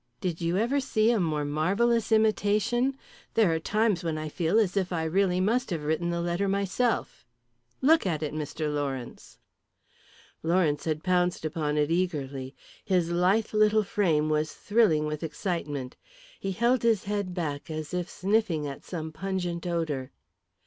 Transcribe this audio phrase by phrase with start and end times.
[0.19, 2.97] Did you ever see a more marvellous imitation?
[3.35, 6.47] There are times when I feel as if I really must have written the letter
[6.47, 7.23] myself.
[7.83, 8.73] Look at it, Mr.
[8.73, 9.37] Lawrence."
[10.41, 12.55] Lawrence had pounced upon it eagerly.
[12.83, 15.97] His lithe little frame was thrilling with excitement.
[16.39, 20.09] He held his head back as if sniffing at some pungent odour.